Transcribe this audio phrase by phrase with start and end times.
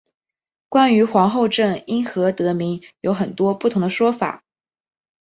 [0.67, 4.43] 关于皇后镇因何得名有很多不同的说法。